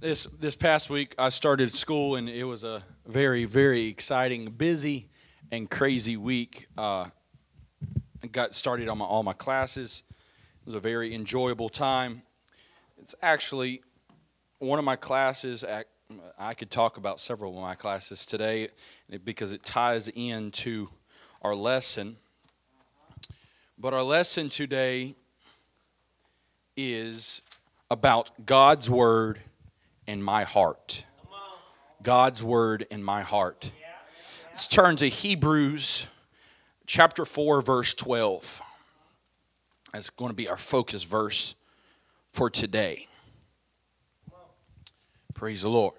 [0.00, 5.10] This this past week, I started school, and it was a very, very exciting, busy,
[5.52, 6.68] and crazy week.
[6.78, 7.08] Uh,
[8.22, 10.02] I got started on my, all my classes.
[10.62, 12.22] It was a very enjoyable time.
[12.96, 13.82] It's actually
[14.58, 15.62] one of my classes.
[15.62, 15.84] At,
[16.38, 18.68] I could talk about several of my classes today
[19.22, 20.88] because it ties into
[21.42, 22.16] our lesson.
[23.76, 25.14] But our lesson today
[26.74, 27.42] is
[27.90, 29.40] about God's Word
[30.06, 31.04] in my heart.
[32.02, 33.72] God's word in my heart.
[34.50, 36.06] Let's turn to Hebrews
[36.86, 38.60] chapter 4, verse 12.
[39.92, 41.54] That's going to be our focus verse
[42.32, 43.08] for today.
[45.34, 45.94] Praise the Lord.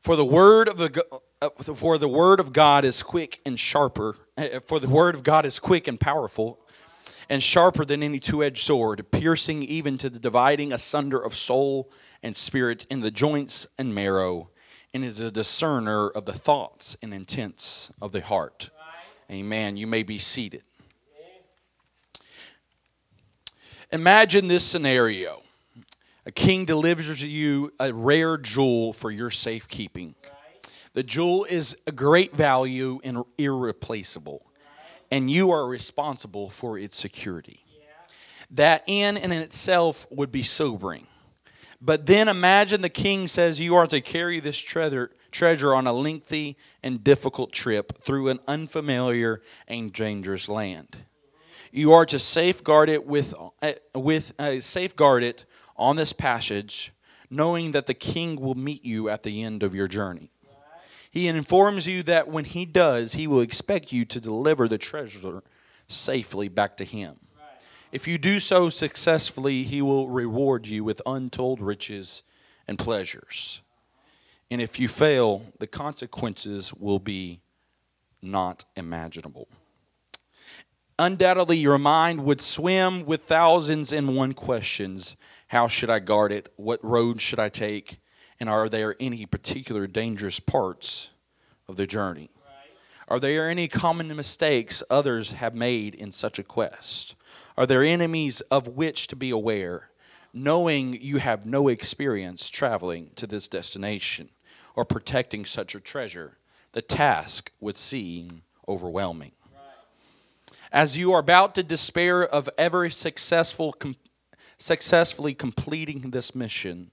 [0.00, 1.04] For the word of the
[1.40, 4.16] uh, for the word of God is quick and sharper.
[4.36, 6.58] Uh, for the word of God is quick and powerful,
[7.28, 11.90] and sharper than any two-edged sword, piercing even to the dividing asunder of soul
[12.22, 14.50] and spirit in the joints and marrow,
[14.94, 18.70] and is a discerner of the thoughts and intents of the heart.
[19.30, 19.76] Amen.
[19.76, 20.62] You may be seated.
[23.90, 25.42] Imagine this scenario
[26.24, 30.14] a king delivers to you a rare jewel for your safekeeping.
[30.92, 34.46] The jewel is a great value and irreplaceable,
[35.10, 37.64] and you are responsible for its security.
[38.50, 41.06] That in and in itself would be sobering.
[41.84, 45.92] But then imagine the king says you are to carry this treasure, treasure on a
[45.92, 50.98] lengthy and difficult trip through an unfamiliar and dangerous land.
[51.72, 55.44] You are to safeguard it with, uh, with uh, safeguard it
[55.76, 56.92] on this passage,
[57.28, 60.30] knowing that the king will meet you at the end of your journey.
[61.10, 65.42] He informs you that when he does, he will expect you to deliver the treasure
[65.88, 67.16] safely back to him.
[67.92, 72.22] If you do so successfully, he will reward you with untold riches
[72.66, 73.60] and pleasures.
[74.50, 77.42] And if you fail, the consequences will be
[78.22, 79.46] not imaginable.
[80.98, 85.16] Undoubtedly, your mind would swim with thousands and one questions
[85.48, 86.50] How should I guard it?
[86.56, 87.98] What road should I take?
[88.40, 91.10] And are there any particular dangerous parts
[91.68, 92.30] of the journey?
[93.08, 97.16] Are there any common mistakes others have made in such a quest?
[97.56, 99.90] Are there enemies of which to be aware,
[100.32, 104.30] knowing you have no experience traveling to this destination
[104.74, 106.38] or protecting such a treasure?
[106.72, 109.32] The task would seem overwhelming.
[110.72, 113.96] As you are about to despair of ever successful, com-
[114.56, 116.90] successfully completing this mission,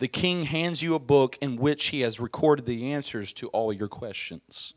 [0.00, 3.72] the king hands you a book in which he has recorded the answers to all
[3.72, 4.74] your questions.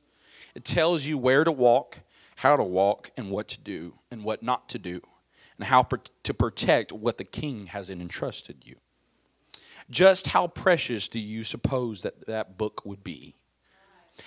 [0.54, 2.02] It tells you where to walk,
[2.36, 5.02] how to walk, and what to do and what not to do
[5.58, 5.88] and how
[6.24, 8.76] to protect what the king has entrusted you.
[9.90, 13.36] Just how precious do you suppose that that book would be?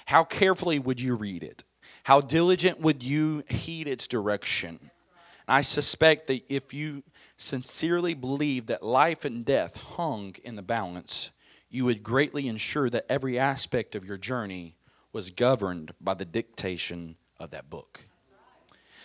[0.07, 1.65] How carefully would you read it?
[2.05, 4.79] How diligent would you heed its direction?
[4.81, 7.03] And I suspect that if you
[7.37, 11.31] sincerely believe that life and death hung in the balance,
[11.71, 14.77] you would greatly ensure that every aspect of your journey
[15.13, 18.01] was governed by the dictation of that book.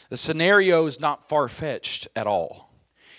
[0.10, 2.70] The scenario is not far fetched at all.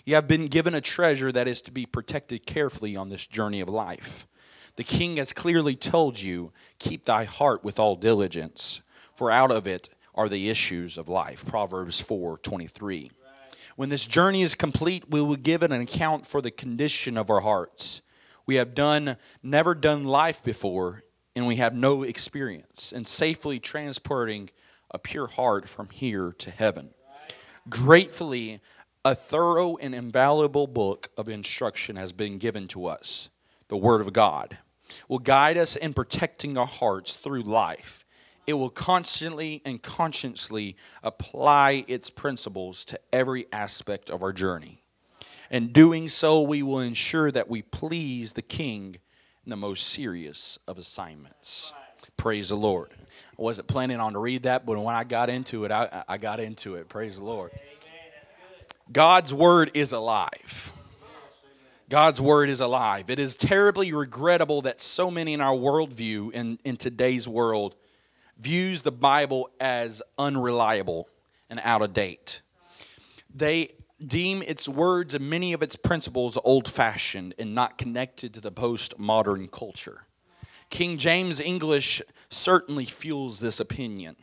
[0.04, 3.60] You have been given a treasure that is to be protected carefully on this journey
[3.60, 4.26] of life.
[4.76, 8.82] The king has clearly told you, Keep thy heart with all diligence,
[9.14, 11.46] for out of it are the issues of life.
[11.46, 13.10] Proverbs 4 23.
[13.76, 17.40] When this journey is complete, we will give an account for the condition of our
[17.40, 18.02] hearts.
[18.46, 21.02] We have done never done life before,
[21.34, 24.50] and we have no experience in safely transporting
[24.90, 26.90] a pure heart from here to heaven.
[27.68, 28.60] Gratefully,
[29.04, 33.28] a thorough and invaluable book of instruction has been given to us.
[33.68, 34.58] The Word of God
[35.08, 38.04] will guide us in protecting our hearts through life.
[38.46, 44.82] It will constantly and consciously apply its principles to every aspect of our journey.
[45.50, 48.96] In doing so, we will ensure that we please the King
[49.44, 51.72] in the most serious of assignments.
[52.16, 52.90] Praise the Lord.
[53.38, 56.18] I wasn't planning on to read that, but when I got into it, I, I
[56.18, 56.88] got into it.
[56.88, 57.50] Praise the Lord.
[58.92, 60.72] God's word is alive.
[61.88, 63.10] God's word is alive.
[63.10, 67.74] It is terribly regrettable that so many in our worldview in, in today's world
[68.38, 71.08] views the Bible as unreliable
[71.50, 72.40] and out of date.
[73.32, 73.74] They
[74.04, 78.50] deem its words and many of its principles old fashioned and not connected to the
[78.50, 80.03] post modern culture.
[80.74, 84.16] King James English certainly fuels this opinion.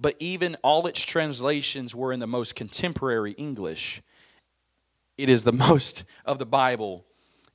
[0.00, 4.00] But even all its translations were in the most contemporary English.
[5.18, 7.04] It is the most of the Bible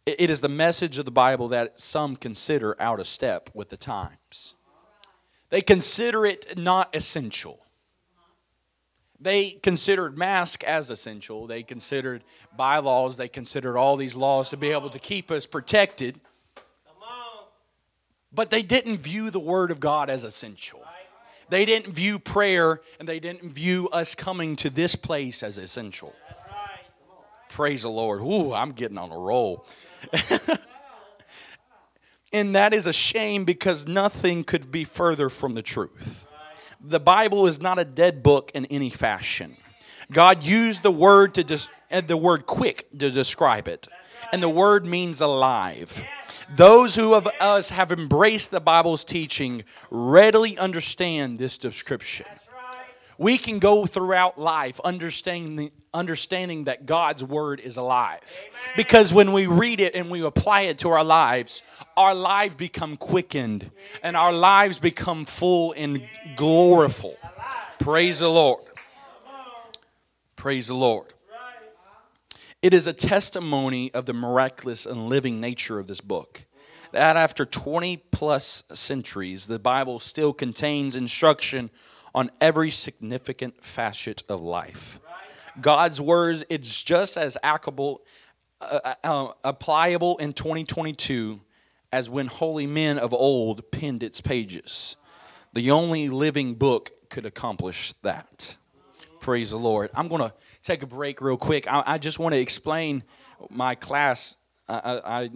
[0.05, 3.77] It is the message of the Bible that some consider out of step with the
[3.77, 4.53] times.
[5.49, 7.65] They consider it not essential.
[9.19, 11.47] They considered mask as essential.
[11.47, 12.23] They considered
[12.55, 13.17] bylaws.
[13.17, 16.19] They considered all these laws to be able to keep us protected.
[18.33, 20.81] But they didn't view the Word of God as essential.
[21.49, 26.15] They didn't view prayer and they didn't view us coming to this place as essential.
[27.49, 28.21] Praise the Lord.
[28.21, 29.65] Ooh, I'm getting on a roll.
[32.33, 36.25] and that is a shame because nothing could be further from the truth.
[36.79, 39.57] The Bible is not a dead book in any fashion.
[40.09, 41.59] God used the word to
[41.91, 43.89] uh, the word quick to describe it.
[44.31, 46.01] And the word means alive.
[46.55, 52.25] Those who of us have embraced the Bible's teaching readily understand this description
[53.21, 58.47] we can go throughout life understanding, understanding that God's word is alive.
[58.75, 61.61] Because when we read it and we apply it to our lives,
[61.95, 63.69] our lives become quickened
[64.01, 66.01] and our lives become full and
[66.35, 67.15] gloriful.
[67.79, 68.63] Praise the Lord.
[70.35, 71.13] Praise the Lord.
[72.61, 76.45] It is a testimony of the miraculous and living nature of this book.
[76.91, 81.71] That after 20 plus centuries, the Bible still contains instruction
[82.13, 84.99] on every significant facet of life.
[85.59, 88.01] God's words, it's just as applicable,
[88.59, 91.41] uh, uh, uh, applicable in 2022
[91.91, 94.97] as when holy men of old penned its pages.
[95.53, 98.57] The only living book could accomplish that.
[99.19, 99.89] Praise the Lord.
[99.93, 101.67] I'm going to take a break real quick.
[101.67, 103.03] I, I just want to explain
[103.49, 104.37] my class.
[104.67, 105.29] I, I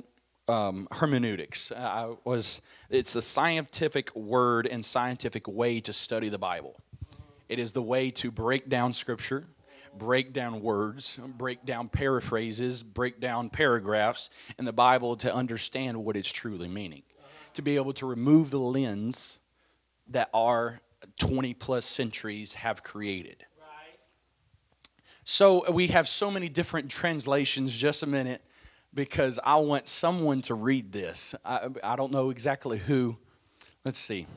[0.48, 1.72] um, hermeneutics.
[1.72, 6.76] I was it's the scientific word and scientific way to study the Bible.
[7.50, 9.46] It is the way to break down Scripture,
[9.98, 16.16] break down words, break down paraphrases, break down paragraphs in the Bible to understand what
[16.16, 17.04] it's truly meaning.
[17.56, 19.40] To be able to remove the lens
[20.10, 20.82] that our
[21.20, 23.46] 20 plus centuries have created.
[25.28, 27.76] So we have so many different translations.
[27.76, 28.44] Just a minute,
[28.94, 31.34] because I want someone to read this.
[31.44, 33.18] I, I don't know exactly who.
[33.84, 34.28] Let's see.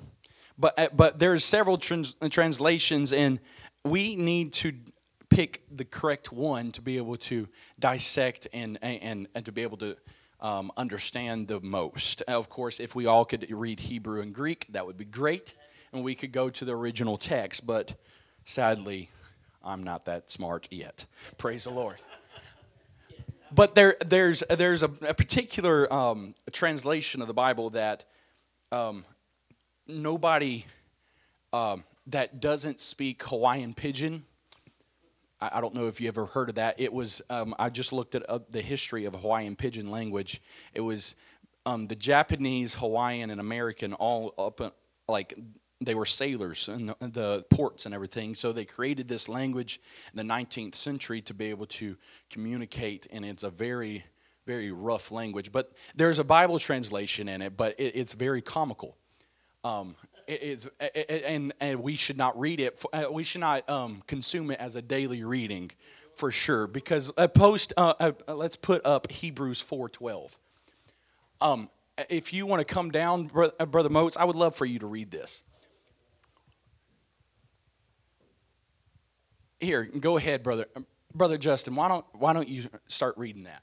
[0.58, 3.38] But, uh, but there's several trans- translations, and
[3.84, 4.72] we need to
[5.28, 7.48] pick the correct one to be able to
[7.78, 9.94] dissect and, and, and to be able to
[10.40, 12.22] um, understand the most.
[12.22, 15.54] Of course, if we all could read Hebrew and Greek, that would be great,
[15.92, 17.94] and we could go to the original text, but
[18.46, 19.10] sadly,
[19.68, 21.04] I'm not that smart yet.
[21.36, 21.96] Praise the Lord.
[23.52, 28.04] But there, there's, there's a, a particular um, translation of the Bible that
[28.72, 29.04] um,
[29.86, 30.66] nobody
[31.52, 34.24] um, that doesn't speak Hawaiian Pidgin.
[35.40, 36.78] I, I, don't know if you ever heard of that.
[36.78, 40.42] It was um, I just looked at uh, the history of Hawaiian Pidgin language.
[40.74, 41.14] It was
[41.64, 44.70] um, the Japanese, Hawaiian, and American all up uh,
[45.08, 45.34] like
[45.80, 48.34] they were sailors in the, the, ports and everything.
[48.34, 49.80] So they created this language
[50.12, 51.96] in the 19th century to be able to
[52.30, 54.04] communicate, and it's a very,
[54.46, 55.52] very rough language.
[55.52, 58.96] But there's a Bible translation in it, but it, it's very comical.
[59.62, 59.94] Um,
[60.26, 60.68] it is,
[61.08, 62.84] and, and we should not read it.
[62.92, 65.70] Uh, we should not um, consume it as a daily reading,
[66.16, 66.66] for sure.
[66.66, 70.36] Because a post, uh, uh, let's put up Hebrews four twelve.
[71.40, 71.70] Um,
[72.08, 75.10] if you want to come down, brother Moats, I would love for you to read
[75.10, 75.42] this.
[79.60, 81.74] Here, go ahead, brother, um, brother Justin.
[81.74, 83.62] Why don't why don't you start reading that?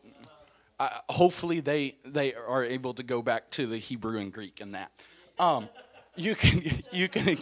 [1.09, 4.91] Hopefully, they, they are able to go back to the Hebrew and Greek and that.
[5.39, 5.69] Um,
[6.15, 7.37] you, can, you, can,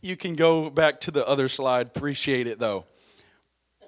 [0.00, 1.88] you can go back to the other slide.
[1.88, 2.84] Appreciate it, though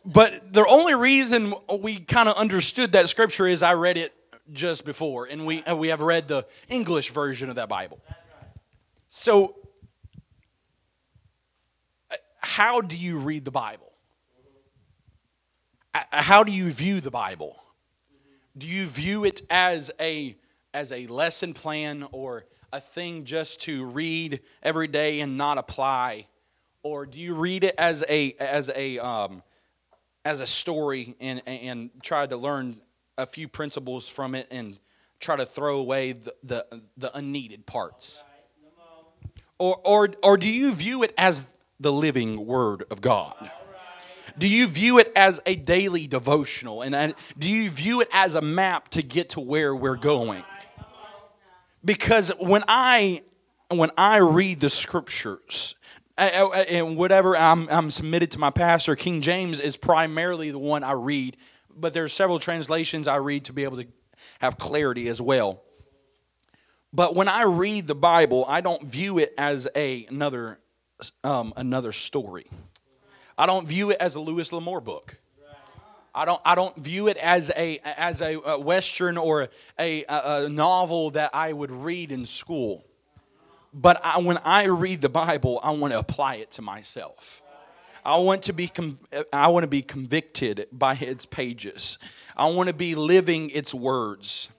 [0.05, 4.15] but the only reason we kind of understood that scripture is I read it
[4.53, 8.01] just before, and we and we have read the English version of that Bible.
[9.09, 9.57] So,
[12.39, 13.93] how do you read the Bible?
[15.93, 17.61] How do you view the Bible?
[18.57, 20.37] Do you view it as a
[20.73, 26.27] as a lesson plan or a thing just to read every day and not apply,
[26.83, 29.43] or do you read it as a as a um,
[30.25, 32.81] as a story and and try to learn
[33.19, 34.79] a few principles from it and
[35.19, 36.67] try to throw away the the,
[36.97, 38.23] the unneeded parts?
[39.59, 41.45] Or, or, or do you view it as
[41.79, 43.51] the living Word of God?
[44.39, 46.83] Do you view it as a daily devotional?
[46.83, 50.45] And, do you view it as a map to get to where we're going?
[51.85, 53.23] Because when I
[53.69, 55.77] when I read the scriptures,
[56.19, 60.93] and whatever I'm, I'm submitted to my pastor, King James is primarily the one I
[60.93, 61.37] read,
[61.75, 63.87] but there's several translations I read to be able to
[64.41, 65.63] have clarity as well.
[66.93, 70.59] But when I read the Bible, I don't view it as a, another,
[71.23, 72.47] um, another story.
[73.41, 75.19] I don't view it as a Louis L'Amour book.
[76.15, 80.49] I don't, I don't view it as a, as a, Western or a, a, a
[80.51, 82.85] novel that I would read in school.
[83.73, 87.41] But I, when I read the Bible, I want to apply it to myself.
[88.05, 88.71] I want to be
[89.33, 91.99] I want to be convicted by its pages.
[92.37, 94.51] I want to be living its words.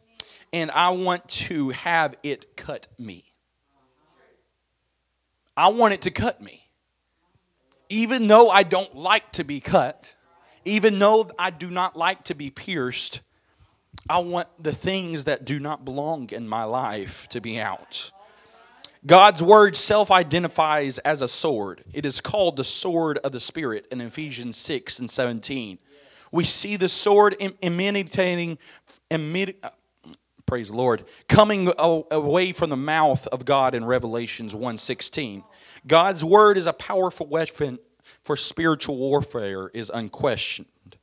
[0.51, 3.25] And I want to have it cut me.
[5.55, 6.70] I want it to cut me.
[7.91, 10.15] Even though I don't like to be cut,
[10.63, 13.19] even though I do not like to be pierced,
[14.09, 18.13] I want the things that do not belong in my life to be out.
[19.05, 21.83] God's word self identifies as a sword.
[21.91, 25.77] It is called the sword of the Spirit in Ephesians 6 and 17.
[26.31, 29.69] We see the sword emit- uh,
[30.51, 35.45] praise the Lord, coming away from the mouth of God in Revelations 1:16.
[35.87, 37.79] God's word is a powerful weapon
[38.21, 40.97] for spiritual warfare is unquestioned.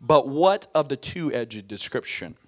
[0.00, 2.38] But what of the two-edged description?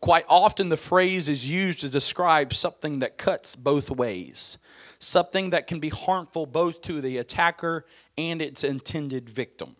[0.00, 4.58] Quite often, the phrase is used to describe something that cuts both ways,
[4.98, 7.86] something that can be harmful both to the attacker
[8.16, 9.76] and its intended victim.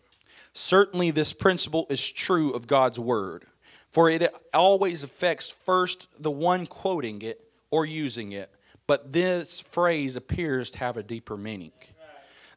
[0.53, 3.47] Certainly, this principle is true of God's word,
[3.91, 8.51] for it always affects first the one quoting it or using it,
[8.87, 11.71] but this phrase appears to have a deeper meaning.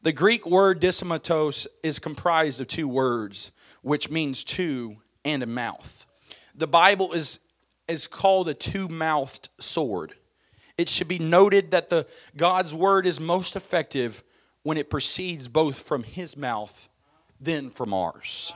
[0.03, 6.05] The Greek word dysmatos is comprised of two words, which means two and a mouth.
[6.55, 7.39] The Bible is,
[7.87, 10.13] is called a two-mouthed sword.
[10.77, 14.23] It should be noted that the God's word is most effective
[14.63, 16.89] when it proceeds both from his mouth
[17.39, 18.53] then from ours.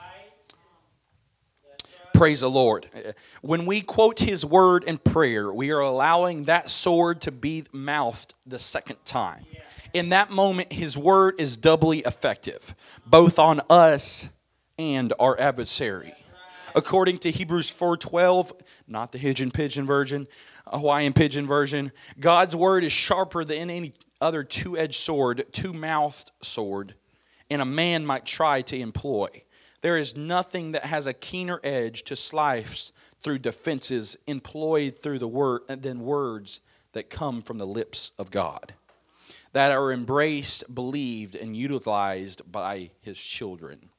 [2.18, 3.14] Praise the Lord.
[3.42, 8.34] When we quote his word in prayer, we are allowing that sword to be mouthed
[8.44, 9.46] the second time.
[9.94, 12.74] In that moment, his word is doubly effective,
[13.06, 14.30] both on us
[14.76, 16.12] and our adversary.
[16.74, 18.52] According to Hebrews 4:12,
[18.88, 20.26] not the Pidgin Pidgin version,
[20.66, 26.96] Hawaiian Pidgin version, God's word is sharper than any other two-edged sword, two-mouthed sword,
[27.48, 29.28] and a man might try to employ.
[29.80, 32.92] There is nothing that has a keener edge to slice
[33.22, 36.60] through defenses employed through the word than words
[36.92, 38.74] that come from the lips of God,
[39.52, 43.90] that are embraced, believed, and utilized by His children.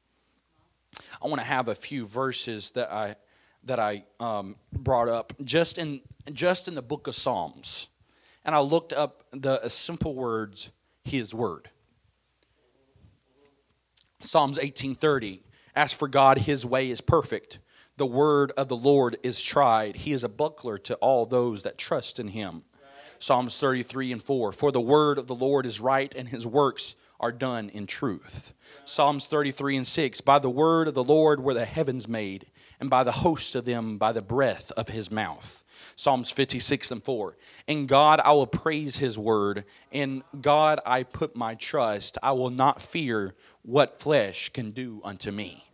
[1.22, 3.16] I want to have a few verses that I
[3.64, 6.02] that I um, brought up just in
[6.34, 7.88] just in the book of Psalms,
[8.44, 10.72] and I looked up the uh, simple words
[11.04, 11.70] His word.
[14.20, 15.40] Psalms 18:30
[15.80, 17.60] As for God his way is perfect
[17.96, 21.78] the word of the Lord is tried he is a buckler to all those that
[21.78, 22.64] trust in him
[23.18, 26.96] Psalms 33 and 4 For the word of the Lord is right and his works
[27.18, 28.52] are done in truth
[28.84, 32.48] Psalms 33 and 6 By the word of the Lord were the heavens made
[32.82, 35.64] and by the hosts of them by the breath of his mouth
[35.96, 37.38] Psalms 56 and 4.
[37.68, 39.66] In God I will praise his word.
[39.92, 42.18] In God I put my trust.
[42.22, 43.34] I will not fear
[43.64, 45.69] what flesh can do unto me.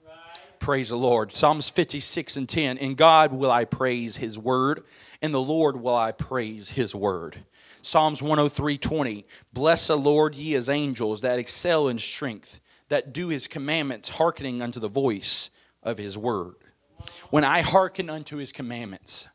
[0.65, 1.31] Praise the Lord.
[1.31, 2.77] Psalms 56 and 10.
[2.79, 4.83] In God will I praise his word.
[5.21, 7.45] In the Lord will I praise his word.
[7.83, 9.27] Psalms 103 20.
[9.53, 14.63] Bless the Lord, ye his angels that excel in strength, that do his commandments, hearkening
[14.63, 15.51] unto the voice
[15.83, 16.55] of his word.
[17.29, 19.27] When I hearken unto his commandments,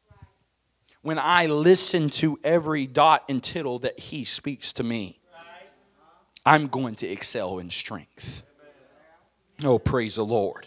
[1.02, 5.20] when I listen to every dot and tittle that He speaks to me,
[6.44, 8.42] I'm going to excel in strength.
[9.62, 10.66] Oh, praise the Lord.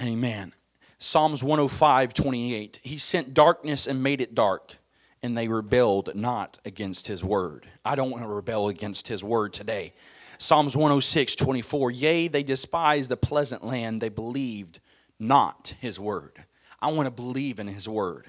[0.00, 0.52] Amen.
[0.98, 2.80] Psalms 105, 28.
[2.82, 4.76] He sent darkness and made it dark,
[5.22, 7.68] and they rebelled not against his word.
[7.84, 9.92] I don't want to rebel against his word today.
[10.38, 11.90] Psalms 106, 24.
[11.90, 14.80] Yea, they despised the pleasant land, they believed
[15.18, 16.44] not his word.
[16.80, 18.26] I want to believe in his word.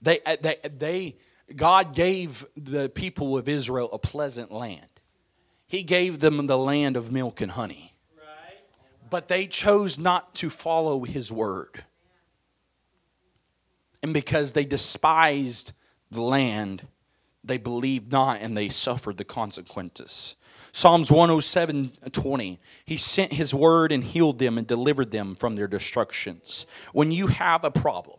[0.00, 1.16] They, uh, they, they,
[1.54, 4.86] God gave the people of Israel a pleasant land.
[5.66, 7.94] He gave them the land of milk and honey.
[9.10, 11.84] But they chose not to follow his word.
[14.02, 15.72] And because they despised
[16.10, 16.86] the land,
[17.44, 20.36] they believed not and they suffered the consequences.
[20.72, 22.60] Psalms 107 20.
[22.84, 26.66] He sent his word and healed them and delivered them from their destructions.
[26.92, 28.18] When you have a problem,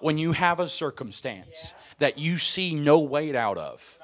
[0.00, 3.98] when you have a circumstance that you see no way out of,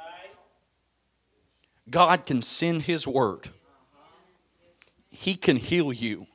[1.88, 3.50] God can send his word.
[5.10, 6.26] He can heal you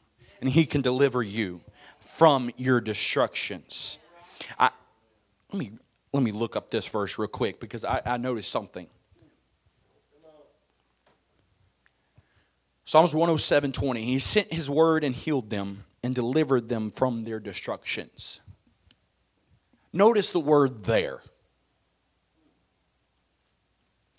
[0.42, 1.62] and he can deliver you
[2.00, 3.98] from your destructions.
[4.60, 4.70] I,
[5.52, 5.72] let me
[6.14, 8.88] let me look up this verse real quick because I, I noticed something.
[12.86, 14.04] Psalms 107 20.
[14.04, 18.42] He sent his word and healed them and delivered them from their destructions.
[19.92, 21.22] Notice the word there.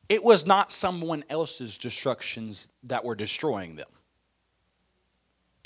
[0.09, 3.89] It was not someone else's destructions that were destroying them,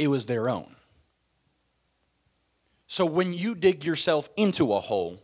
[0.00, 0.74] it was their own.
[2.86, 5.22] So when you dig yourself into a hole,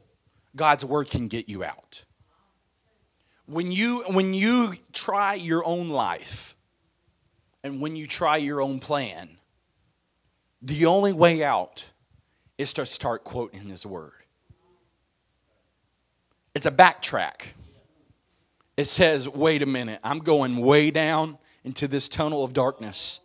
[0.54, 2.04] God's word can get you out.
[3.46, 6.54] When you when you try your own life
[7.64, 9.38] and when you try your own plan,
[10.60, 11.86] the only way out
[12.58, 14.12] is to start quoting his word.
[16.54, 17.52] It's a backtrack.
[18.76, 23.20] It says, wait a minute, I'm going way down into this tunnel of darkness,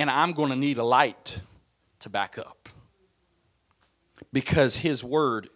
[0.00, 1.40] and I'm going to need a light
[1.98, 2.70] to back up
[4.32, 5.50] because his word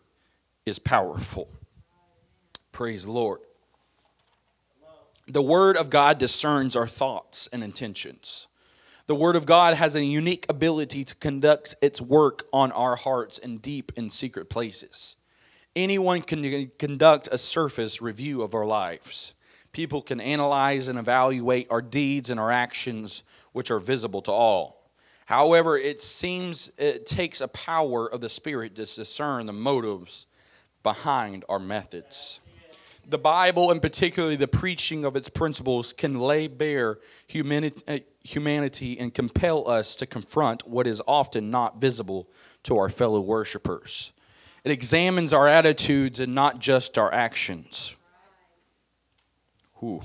[0.66, 1.48] is powerful.
[2.70, 3.40] Praise the Lord.
[5.26, 8.46] The Word of God discerns our thoughts and intentions.
[9.07, 13.38] The Word of God has a unique ability to conduct its work on our hearts
[13.38, 15.16] in deep and secret places.
[15.74, 19.33] Anyone can conduct a surface review of our lives.
[19.74, 24.88] People can analyze and evaluate our deeds and our actions, which are visible to all.
[25.26, 30.28] However, it seems it takes a power of the Spirit to discern the motives
[30.84, 32.38] behind our methods.
[33.06, 36.98] The Bible, and particularly the preaching of its principles, can lay bare
[37.34, 42.28] uh, humanity and compel us to confront what is often not visible
[42.62, 44.12] to our fellow worshipers.
[44.62, 47.96] It examines our attitudes and not just our actions.
[49.85, 50.03] Ooh.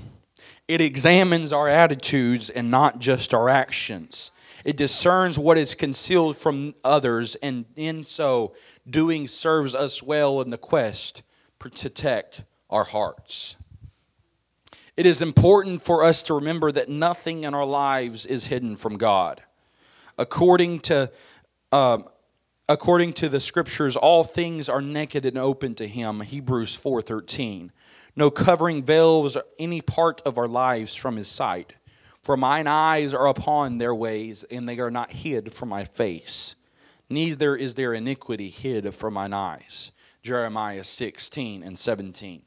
[0.68, 4.30] It examines our attitudes and not just our actions.
[4.64, 8.54] It discerns what is concealed from others, and in so
[8.88, 11.22] doing serves us well in the quest to
[11.58, 13.56] protect our hearts.
[14.96, 18.98] It is important for us to remember that nothing in our lives is hidden from
[18.98, 19.42] God.
[20.18, 21.10] According to,
[21.72, 22.04] um,
[22.68, 26.20] according to the scriptures, all things are naked and open to Him.
[26.20, 27.72] Hebrews 4:13.
[28.16, 31.74] No covering veils any part of our lives from His sight.
[32.22, 36.54] For mine eyes are upon their ways, and they are not hid from my face.
[37.08, 39.90] Neither is their iniquity hid from mine eyes.
[40.22, 42.42] Jeremiah 16 and 17.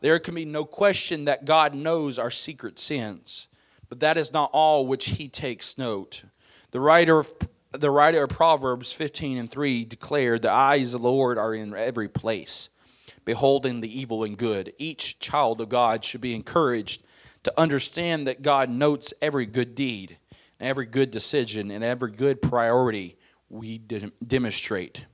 [0.00, 3.48] There can be no question that God knows our secret sins,
[3.88, 6.24] but that is not all which he takes note.
[6.72, 7.32] The writer of,
[7.72, 11.74] the writer of Proverbs 15 and 3 declared, The eyes of the Lord are in
[11.74, 12.68] every place,
[13.24, 14.72] beholding the evil and good.
[14.78, 17.02] Each child of God should be encouraged
[17.42, 20.18] to understand that God notes every good deed,
[20.58, 23.16] and every good decision, and every good priority
[23.50, 25.06] we demonstrate.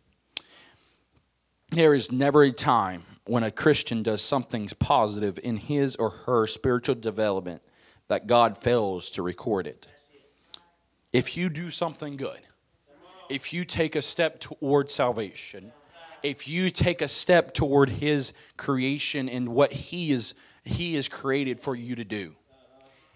[1.70, 6.46] There is never a time when a Christian does something positive in his or her
[6.46, 7.62] spiritual development
[8.08, 9.86] that God fails to record it.
[11.12, 12.40] If you do something good,
[13.28, 15.72] if you take a step toward salvation,
[16.22, 21.60] if you take a step toward his creation and what he is he is created
[21.60, 22.34] for you to do.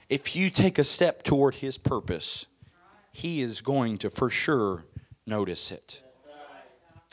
[0.08, 2.46] If you take a step toward his purpose,
[3.12, 4.86] he is going to for sure
[5.26, 6.02] notice it.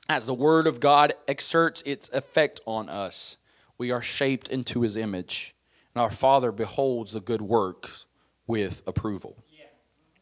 [0.10, 3.38] As the Word of God exerts its effect on us,
[3.78, 5.56] we are shaped into His image,
[5.96, 8.06] and our Father beholds the good works
[8.46, 9.38] with approval.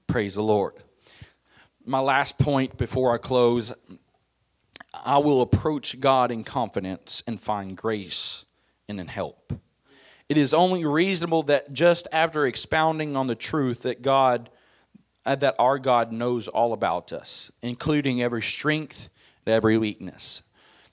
[0.06, 0.74] Praise the Lord.
[1.86, 3.74] My last point before I close
[4.94, 8.46] I will approach God in confidence and find grace
[8.88, 9.54] and in help.
[10.28, 14.50] It is only reasonable that just after expounding on the truth that God
[15.26, 19.10] uh, that our God knows all about us, including every strength
[19.46, 20.42] and every weakness.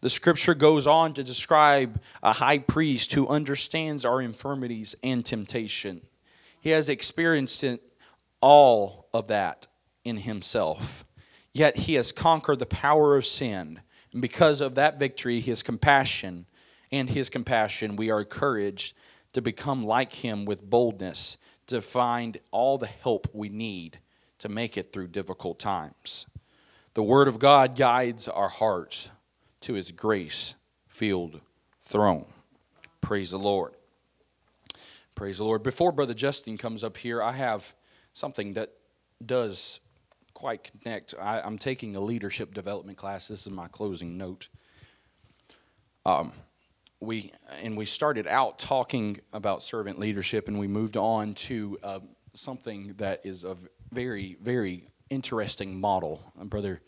[0.01, 6.03] The scripture goes on to describe a high priest who understands our infirmities and temptation.
[6.61, 7.65] He has experienced
[8.41, 9.69] all of that
[10.05, 11.05] in himself.
[11.53, 13.81] Yet he has conquered the power of sin.
[14.17, 16.47] And because of that victory, his compassion
[16.91, 18.95] and his compassion, we are encouraged
[19.35, 23.99] to become like him with boldness, to find all the help we need
[24.39, 26.25] to make it through difficult times.
[26.95, 29.11] The Word of God guides our hearts
[29.61, 30.55] to His grace
[30.89, 31.43] filled
[31.83, 32.25] throne.
[33.03, 33.75] Praise the Lord.
[35.15, 35.63] Praise the Lord.
[35.63, 37.75] Before Brother Justin comes up here, I have
[38.15, 38.73] something that
[39.23, 39.81] does
[40.37, 41.15] quite connect.
[41.19, 43.27] I, am taking a leadership development class.
[43.27, 44.49] This is my closing note.
[46.05, 46.33] Um,
[47.01, 52.01] we and we started out talking about servant leadership, and we moved on to uh,
[52.35, 53.57] something that is a
[53.93, 56.21] very, very interesting model.
[56.37, 56.83] Brother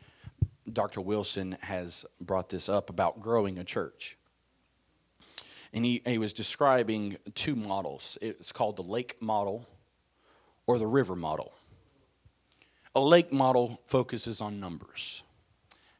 [0.70, 1.00] Dr.
[1.00, 4.18] Wilson has brought this up about growing a church.
[5.72, 8.18] And he, he was describing two models.
[8.20, 9.66] It's called the lake model
[10.66, 11.54] or the river model.
[12.94, 15.22] A lake model focuses on numbers.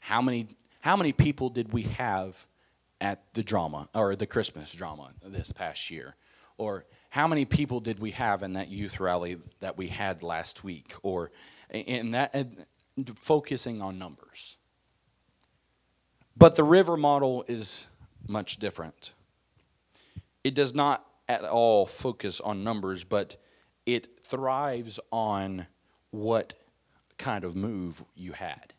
[0.01, 0.49] How many,
[0.81, 2.47] how many people did we have
[3.01, 6.17] at the drama or the Christmas drama this past year?
[6.57, 10.65] Or how many people did we have in that youth rally that we had last
[10.65, 10.95] week?
[11.03, 11.31] Or
[11.71, 12.35] in that,
[13.17, 14.57] focusing on numbers.
[16.37, 17.87] But the river model is
[18.27, 19.13] much different.
[20.45, 23.37] It does not at all focus on numbers, but
[23.87, 25.67] it thrives on
[26.11, 26.55] what
[27.19, 28.73] kind of move you had.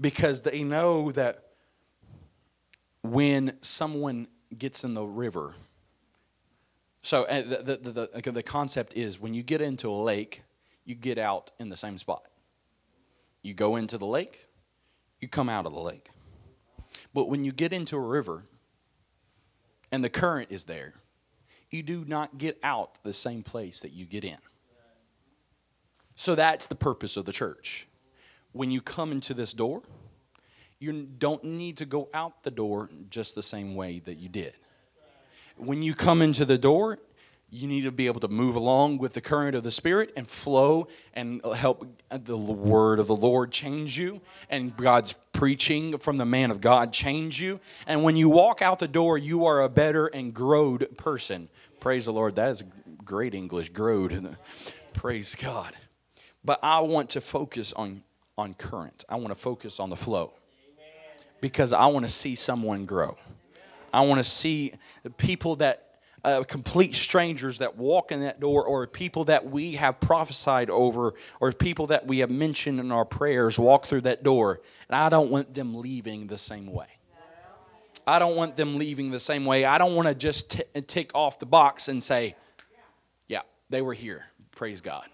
[0.00, 1.44] Because they know that
[3.02, 5.54] when someone gets in the river,
[7.02, 10.42] so uh, the, the, the, the concept is when you get into a lake,
[10.84, 12.24] you get out in the same spot.
[13.42, 14.46] You go into the lake,
[15.20, 16.10] you come out of the lake.
[17.12, 18.44] But when you get into a river
[19.90, 20.94] and the current is there,
[21.70, 24.38] you do not get out the same place that you get in.
[26.16, 27.88] So that's the purpose of the church.
[28.52, 29.82] When you come into this door,
[30.78, 34.54] you don't need to go out the door just the same way that you did.
[35.56, 36.98] When you come into the door,
[37.54, 40.28] you need to be able to move along with the current of the Spirit and
[40.28, 46.24] flow and help the word of the Lord change you and God's preaching from the
[46.24, 47.60] man of God change you.
[47.86, 51.50] And when you walk out the door, you are a better and growed person.
[51.78, 52.36] Praise the Lord.
[52.36, 52.64] That is
[53.04, 54.36] great English, growed.
[54.94, 55.74] Praise God.
[56.44, 58.02] But I want to focus on,
[58.36, 60.32] on current, I want to focus on the flow
[61.40, 63.16] because I want to see someone grow.
[63.92, 64.72] I want to see
[65.16, 65.92] people that
[66.24, 71.14] uh, complete strangers that walk in that door, or people that we have prophesied over,
[71.40, 74.60] or people that we have mentioned in our prayers walk through that door.
[74.88, 76.86] And I don't want them leaving the same way.
[78.06, 79.64] I don't want them leaving the same way.
[79.64, 82.34] I don't want to just t- tick off the box and say,
[83.28, 84.24] yeah, they were here.
[84.52, 85.08] Praise God.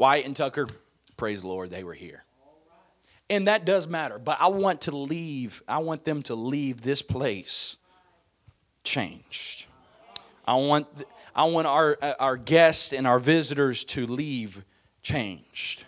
[0.00, 0.66] Wyatt and Tucker,
[1.18, 2.24] praise the Lord, they were here.
[3.28, 4.18] And that does matter.
[4.18, 7.76] But I want to leave, I want them to leave this place
[8.82, 9.66] changed.
[10.48, 10.86] I want,
[11.36, 14.64] I want our, uh, our guests and our visitors to leave
[15.02, 15.84] changed.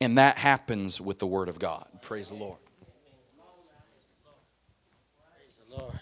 [0.00, 1.86] And that happens with the Word of God.
[2.00, 2.60] Praise the Lord.
[5.36, 6.00] Praise the Lord.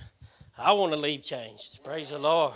[0.57, 1.83] I want to leave changed.
[1.83, 2.55] Praise the Lord.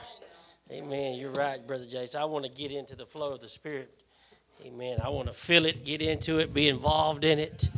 [0.71, 1.15] Amen.
[1.15, 2.21] You're right, Brother Jason.
[2.21, 4.04] I want to get into the flow of the Spirit.
[4.63, 4.99] Amen.
[5.03, 7.69] I want to feel it, get into it, be involved in it.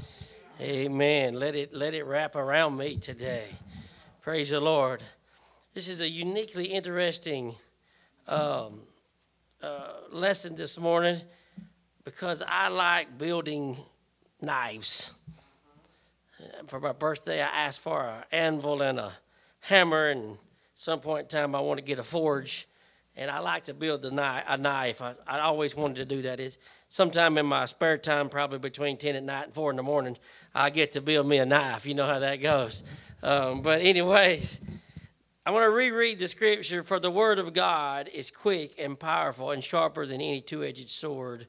[0.61, 1.35] Amen.
[1.35, 3.49] Let it let it wrap around me today.
[4.21, 5.03] Praise the Lord.
[5.75, 7.55] This is a uniquely interesting
[8.29, 8.83] um,
[9.63, 11.21] uh, lesson this morning
[12.05, 13.77] because I like building
[14.41, 15.11] knives.
[16.67, 19.13] For my birthday, I asked for an anvil and a
[19.61, 20.37] hammer, and
[20.75, 22.69] some point in time, I want to get a forge.
[23.17, 25.01] And I like to build the a knife.
[25.01, 26.39] I, I always wanted to do that.
[26.39, 29.83] Is sometime in my spare time, probably between ten at night and four in the
[29.83, 30.19] morning,
[30.55, 31.87] I get to build me a knife.
[31.87, 32.83] You know how that goes.
[33.23, 34.61] Um, but anyways,
[35.47, 39.51] I want to reread the scripture for the word of God is quick and powerful
[39.51, 41.47] and sharper than any two edged sword,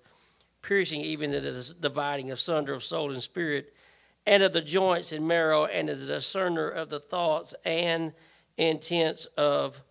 [0.62, 3.74] piercing even to the dividing of sunder of soul and spirit,
[4.26, 8.14] and of the joints and marrow, and is a discerner of the thoughts and
[8.58, 9.82] intents of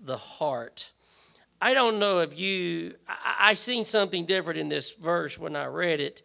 [0.00, 0.92] the heart.
[1.64, 5.64] I don't know if you, I, I seen something different in this verse when I
[5.64, 6.20] read it.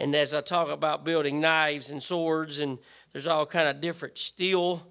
[0.00, 2.76] And as I talk about building knives and swords, and
[3.12, 4.84] there's all kind of different steel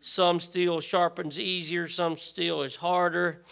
[0.00, 3.44] some steel sharpens easier, some steel is harder,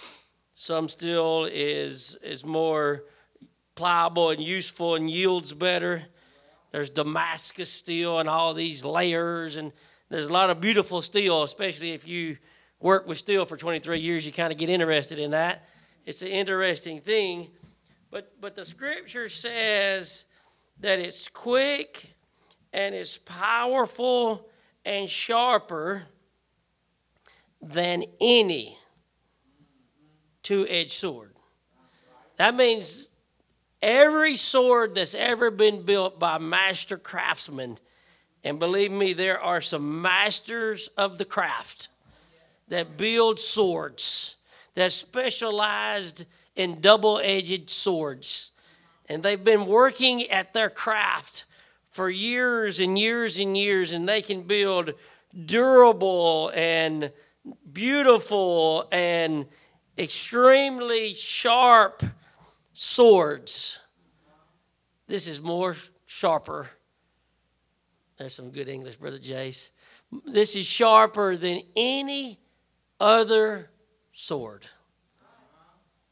[0.54, 3.04] some steel is is more
[3.74, 6.02] pliable and useful and yields better.
[6.72, 9.70] there's Damascus steel and all these layers, and
[10.08, 12.38] there's a lot of beautiful steel, especially if you
[12.80, 15.68] work with steel for 23 years, you kind of get interested in that.
[16.06, 17.50] It's an interesting thing.
[18.10, 20.24] But, but the scripture says
[20.80, 22.14] that it's quick
[22.72, 24.48] and it's powerful
[24.84, 26.04] and sharper
[27.60, 28.76] than any
[30.42, 31.34] two edged sword.
[32.36, 33.08] That means
[33.82, 37.78] every sword that's ever been built by master craftsmen,
[38.42, 41.88] and believe me, there are some masters of the craft
[42.68, 44.36] that build swords,
[44.74, 46.24] that specialized
[46.56, 48.50] in double edged swords.
[49.06, 51.44] And they've been working at their craft
[51.90, 54.92] for years and years and years, and they can build
[55.44, 57.12] durable and
[57.72, 59.46] beautiful and
[59.98, 62.02] extremely sharp
[62.72, 63.80] swords.
[65.06, 66.70] This is more sharper.
[68.16, 69.70] There's some good English, Brother Jace.
[70.26, 72.38] This is sharper than any
[73.00, 73.70] other
[74.12, 74.66] sword.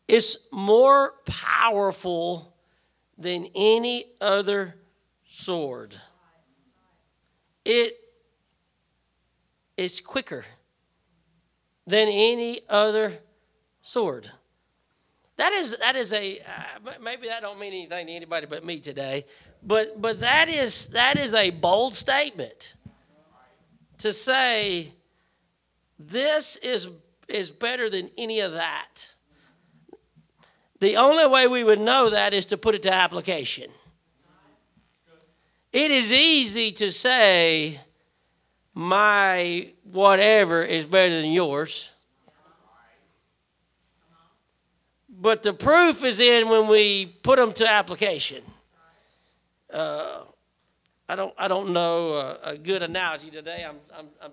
[0.07, 2.55] It's more powerful
[3.19, 4.77] than any other
[5.27, 5.95] sword.
[7.65, 7.97] It
[9.77, 10.47] is quicker
[11.87, 13.19] than any other
[13.83, 14.31] sword.
[15.37, 18.81] That is that is a uh, maybe that don't mean anything to anybody but me
[18.81, 19.25] today,
[19.63, 22.75] but but that is that is a bold statement
[23.99, 24.93] to say
[25.99, 26.89] this is
[27.29, 29.09] is better than any of that.
[30.81, 33.71] The only way we would know that is to put it to application.
[35.73, 37.81] It is easy to say,
[38.75, 41.91] my whatever is better than yours.
[45.11, 48.43] But the proof is in when we put them to application.
[49.73, 50.21] Uh,
[51.09, 53.67] I don't, I don't know a, a, good analogy today.
[53.69, 54.31] I'm, I'm, I'm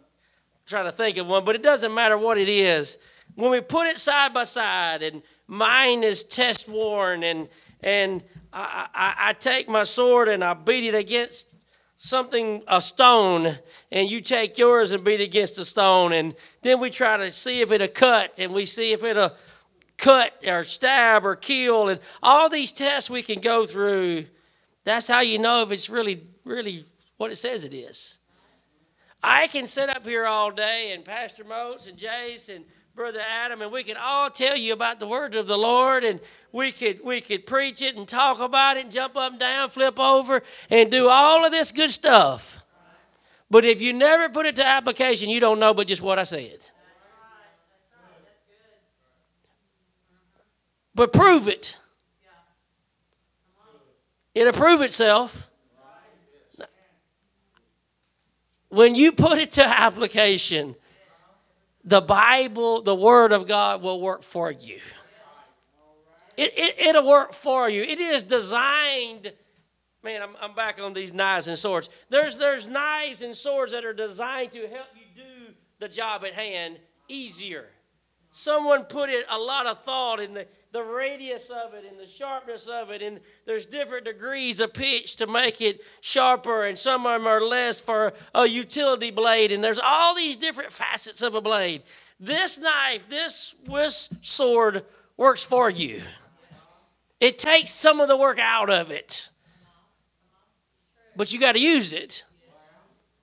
[0.65, 2.97] trying to think of one, but it doesn't matter what it is.
[3.35, 7.49] When we put it side by side, and mine is test worn, and
[7.81, 11.53] and I, I, I take my sword and I beat it against
[11.97, 13.57] something a stone
[13.91, 17.61] and you take yours and beat against a stone and then we try to see
[17.61, 19.31] if it'll cut and we see if it'll
[19.97, 24.25] cut or stab or kill and all these tests we can go through
[24.83, 26.85] that's how you know if it's really really
[27.17, 28.19] what it says it is
[29.23, 33.61] i can sit up here all day and pastor moats and jace and brother adam
[33.61, 36.19] and we can all tell you about the word of the lord and
[36.51, 39.69] we could we could preach it and talk about it and jump up and down
[39.69, 42.63] flip over and do all of this good stuff
[43.49, 46.23] but if you never put it to application you don't know but just what i
[46.23, 46.59] said
[50.95, 51.75] but prove it.
[54.33, 55.49] It'll prove itself.
[58.75, 60.75] When you put it to application,
[61.85, 64.79] the Bible, the Word of God will work for you.
[66.35, 67.83] It, it, it'll work for you.
[67.83, 69.31] It is designed.
[70.03, 71.87] Man, I'm, I'm back on these knives and swords.
[72.09, 76.33] There's, there's knives and swords that are designed to help you do the job at
[76.33, 77.67] hand easier.
[78.29, 82.05] Someone put it a lot of thought in the the radius of it and the
[82.05, 87.05] sharpness of it, and there's different degrees of pitch to make it sharper, and some
[87.05, 91.33] of them are less for a utility blade, and there's all these different facets of
[91.33, 91.81] a blade.
[92.19, 94.83] This knife, this Swiss sword,
[95.15, 96.01] works for you.
[97.21, 99.29] It takes some of the work out of it,
[101.15, 102.25] but you got to use it.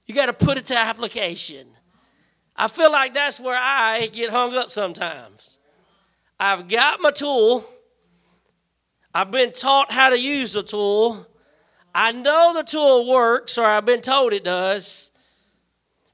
[0.06, 1.66] You got to put it to application.
[2.56, 5.58] I feel like that's where I get hung up sometimes.
[6.42, 7.64] I've got my tool.
[9.14, 11.24] I've been taught how to use the tool.
[11.94, 15.12] I know the tool works, or I've been told it does.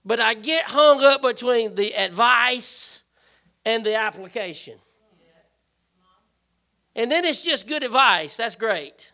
[0.04, 3.00] But I get hung up between the advice
[3.64, 4.78] and the application.
[6.94, 8.36] And then it's just good advice.
[8.36, 9.12] That's great.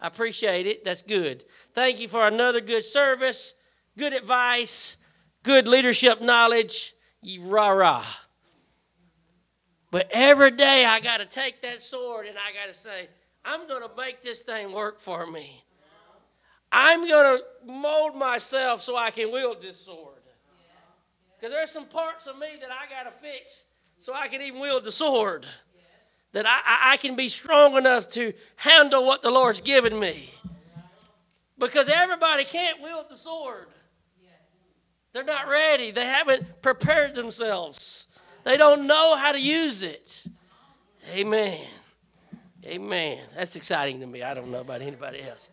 [0.00, 0.86] I appreciate it.
[0.86, 1.44] That's good.
[1.74, 3.52] Thank you for another good service,
[3.98, 4.96] good advice,
[5.42, 6.94] good leadership knowledge.
[7.40, 8.06] Rah rah.
[9.90, 13.08] But every day I got to take that sword and I got to say,
[13.44, 15.62] I'm going to make this thing work for me.
[16.72, 20.14] I'm going to mold myself so I can wield this sword.
[21.38, 23.64] Because there's some parts of me that I got to fix
[23.98, 25.46] so I can even wield the sword.
[26.32, 30.34] That I, I can be strong enough to handle what the Lord's given me.
[31.58, 33.68] Because everybody can't wield the sword.
[35.12, 35.92] They're not ready.
[35.92, 38.05] They haven't prepared themselves.
[38.46, 40.24] They don't know how to use it.
[41.10, 41.66] Amen.
[42.64, 43.18] Amen.
[43.34, 44.22] That's exciting to me.
[44.22, 45.50] I don't know about anybody else.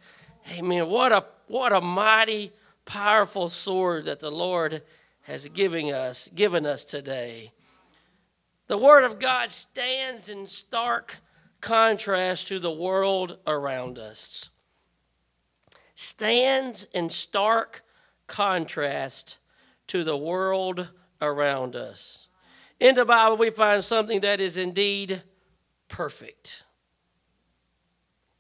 [0.52, 0.88] Amen.
[0.88, 2.52] What a what a mighty,
[2.86, 4.84] powerful sword that the Lord
[5.22, 7.52] has given us, given us today.
[8.68, 11.18] The Word of God stands in stark
[11.62, 14.52] contrast to the world around us.
[15.96, 17.84] Stands in stark
[18.28, 19.38] contrast
[19.88, 22.28] to the world around us.
[22.80, 25.24] In the Bible, we find something that is indeed
[25.88, 26.64] perfect.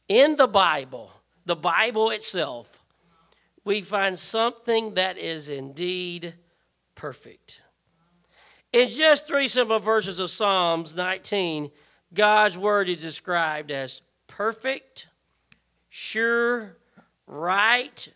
[0.09, 1.11] In the Bible,
[1.45, 2.83] the Bible itself,
[3.63, 6.33] we find something that is indeed
[6.95, 7.61] perfect.
[8.73, 11.71] In just three simple verses of Psalms 19,
[12.13, 15.07] God's word is described as perfect,
[15.89, 16.77] sure,
[17.27, 18.07] right,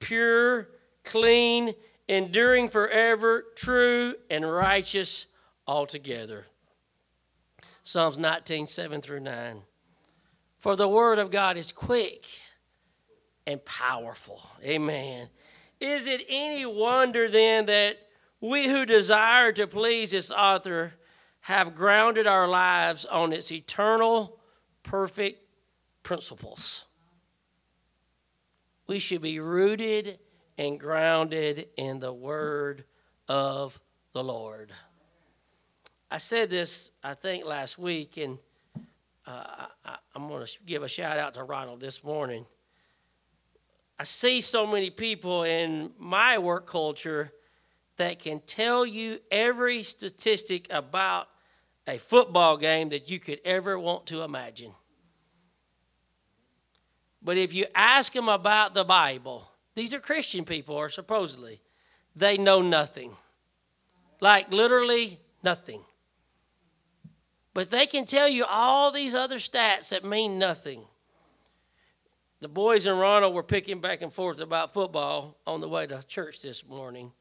[0.00, 0.68] pure,
[1.04, 1.74] clean,
[2.08, 5.26] enduring forever, true, and righteous
[5.66, 6.46] altogether.
[7.82, 9.62] Psalms 19, 7 through 9.
[10.58, 12.26] For the word of God is quick
[13.46, 14.42] and powerful.
[14.62, 15.28] Amen.
[15.80, 17.98] Is it any wonder then that
[18.40, 20.94] we who desire to please its author
[21.40, 24.38] have grounded our lives on its eternal,
[24.82, 25.40] perfect
[26.02, 26.84] principles.
[28.86, 30.18] We should be rooted
[30.58, 32.84] and grounded in the word
[33.28, 33.78] of
[34.12, 34.72] the Lord.
[36.10, 38.38] I said this, I think, last week, and
[39.26, 42.46] uh, I, am going to give a shout out to Ronald this morning.
[43.98, 47.32] I see so many people in my work culture
[47.96, 51.28] that can tell you every statistic about
[51.88, 54.72] a football game that you could ever want to imagine.
[57.20, 61.60] But if you ask them about the Bible, these are Christian people, or supposedly,
[62.14, 63.16] they know nothing.
[64.20, 65.80] Like literally nothing.
[67.56, 70.82] But they can tell you all these other stats that mean nothing.
[72.40, 76.04] The boys and Ronald were picking back and forth about football on the way to
[76.06, 77.12] church this morning.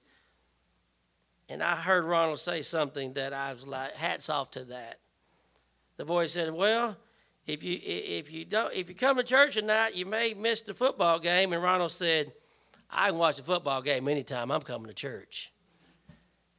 [1.48, 5.00] And I heard Ronald say something that I was like, hats off to that.
[5.96, 6.98] The boy said, Well,
[7.48, 10.74] if you if you don't if you come to church tonight, you may miss the
[10.74, 11.54] football game.
[11.54, 12.34] And Ronald said,
[12.90, 15.54] I can watch the football game anytime I'm coming to church.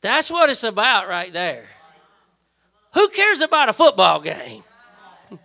[0.00, 1.66] That's what it's about right there.
[2.96, 4.64] Who cares about a football game?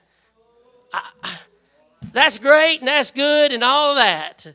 [0.93, 1.37] I,
[2.13, 4.47] that's great and that's good and all that.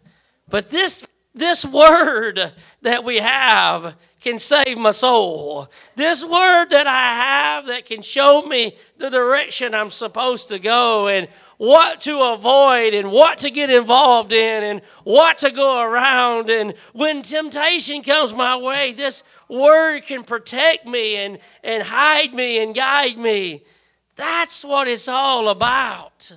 [0.48, 1.04] But this
[1.34, 5.70] this word that we have can save my soul.
[5.94, 11.06] This word that I have that can show me the direction I'm supposed to go
[11.08, 11.28] and
[11.58, 16.50] what to avoid and what to get involved in and what to go around.
[16.50, 22.62] And when temptation comes my way, this word can protect me and, and hide me
[22.62, 23.64] and guide me.
[24.16, 26.32] That's what it's all about.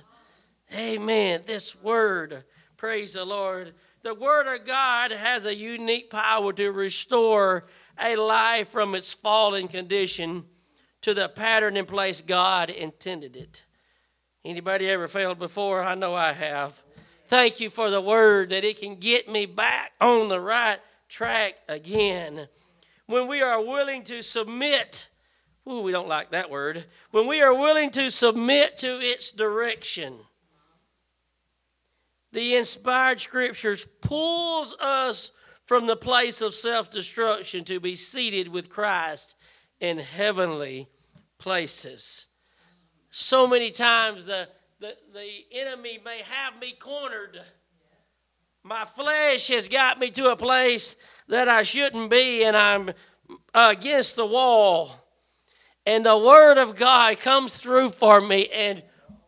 [0.72, 1.42] Amen.
[1.46, 2.44] This word,
[2.76, 3.74] praise the Lord.
[4.02, 7.66] The Word of God has a unique power to restore
[8.00, 10.44] a life from its fallen condition
[11.02, 13.64] to the pattern in place God intended it.
[14.42, 15.82] Anybody ever failed before?
[15.82, 16.82] I know I have.
[17.26, 21.56] Thank you for the word that it can get me back on the right track
[21.68, 22.48] again.
[23.10, 25.08] When we are willing to submit,
[25.68, 26.84] ooh, we don't like that word.
[27.10, 30.14] When we are willing to submit to its direction,
[32.30, 35.32] the inspired scriptures pulls us
[35.64, 39.34] from the place of self destruction to be seated with Christ
[39.80, 40.88] in heavenly
[41.36, 42.28] places.
[43.10, 47.40] So many times the, the, the enemy may have me cornered.
[48.62, 50.94] My flesh has got me to a place
[51.30, 52.90] that I shouldn't be, and I'm
[53.54, 54.96] against the wall.
[55.86, 58.82] And the Word of God comes through for me and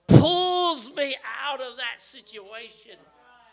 [0.06, 1.16] pulls me
[1.48, 2.96] out of that situation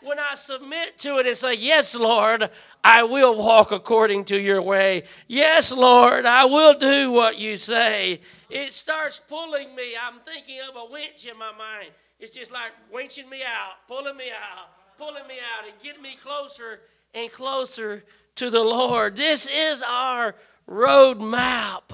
[0.02, 2.50] when I submit to it and say, Yes, Lord,
[2.82, 5.04] I will walk according to your way.
[5.28, 8.20] Yes, Lord, I will do what you say.
[8.48, 9.94] It starts pulling me.
[10.00, 11.90] I'm thinking of a winch in my mind.
[12.18, 16.16] It's just like winching me out, pulling me out, pulling me out, and getting me
[16.22, 16.80] closer
[17.14, 18.04] and closer
[18.40, 19.16] to the Lord.
[19.16, 20.34] This is our
[20.66, 21.92] road map.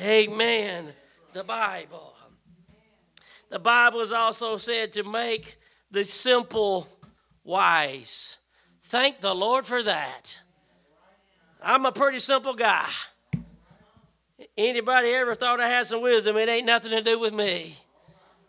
[0.00, 0.92] Amen.
[1.32, 2.14] The Bible.
[3.48, 5.58] The Bible is also said to make
[5.90, 6.86] the simple
[7.42, 8.38] wise.
[8.84, 10.38] Thank the Lord for that.
[11.60, 12.88] I'm a pretty simple guy.
[14.56, 16.36] Anybody ever thought I had some wisdom?
[16.36, 17.76] It ain't nothing to do with me.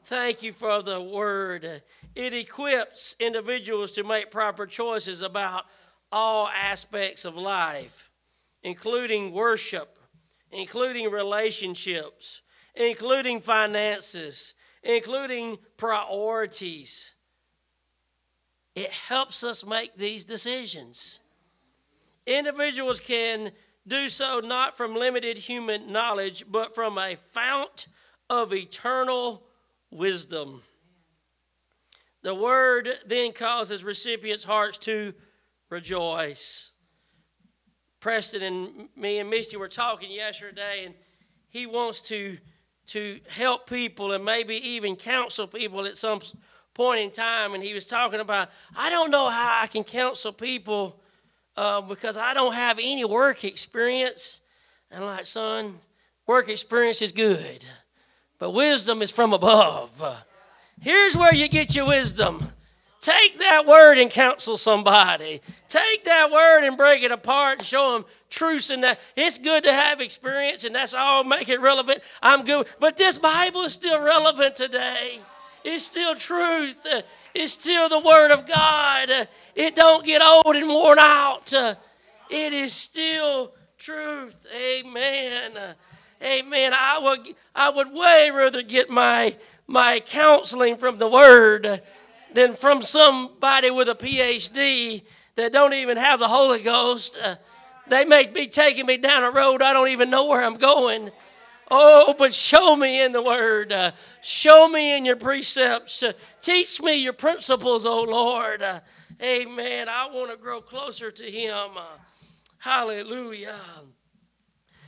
[0.04, 1.82] Thank you for the word.
[2.14, 5.64] It equips individuals to make proper choices about
[6.14, 8.12] all aspects of life,
[8.62, 9.98] including worship,
[10.52, 12.42] including relationships,
[12.76, 14.54] including finances,
[14.84, 17.16] including priorities.
[18.76, 21.22] it helps us make these decisions.
[22.26, 23.52] Individuals can
[23.88, 27.88] do so not from limited human knowledge, but from a fount
[28.30, 29.44] of eternal
[29.92, 30.62] wisdom.
[32.24, 35.14] The word then causes recipients' hearts to
[35.74, 36.72] rejoice.
[38.00, 40.94] Preston and me and Misty were talking yesterday, and
[41.50, 42.38] he wants to
[42.86, 46.22] to help people and maybe even counsel people at some
[46.74, 47.54] point in time.
[47.54, 51.00] And he was talking about, I don't know how I can counsel people
[51.56, 54.42] uh, because I don't have any work experience.
[54.92, 55.80] And I'm like, son,
[56.28, 57.66] work experience is good,
[58.38, 60.04] but wisdom is from above.
[60.82, 62.50] Here's where you get your wisdom.
[63.04, 65.42] Take that word and counsel somebody.
[65.68, 68.98] Take that word and break it apart and show them truths in that.
[69.18, 72.00] It's good to have experience, and that's all make it relevant.
[72.22, 72.66] I'm good.
[72.80, 75.20] But this Bible is still relevant today.
[75.66, 76.78] It's still truth.
[77.36, 79.10] It's still the Word of God.
[79.54, 81.52] It don't get old and worn out.
[81.52, 84.38] It is still truth.
[84.56, 85.76] Amen.
[86.24, 86.72] Amen.
[86.74, 89.36] I would I would way rather get my
[89.68, 91.82] my counseling from the Word
[92.34, 95.04] than from somebody with a PhD
[95.36, 97.18] that don't even have the Holy Ghost.
[97.22, 97.36] Uh,
[97.88, 101.12] they may be taking me down a road I don't even know where I'm going.
[101.72, 103.72] Oh, but show me in the Word.
[103.72, 106.04] Uh, show me in your precepts.
[106.04, 108.62] Uh, teach me your principles, oh Lord.
[108.62, 108.82] Uh,
[109.22, 109.90] amen.
[109.90, 111.78] I want to grow closer to Him.
[111.78, 111.98] Uh,
[112.60, 113.60] hallelujah.